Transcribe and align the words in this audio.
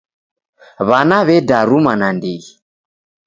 W'ana 0.87 1.17
w'edaruma 1.27 1.93
nandighi. 2.01 2.51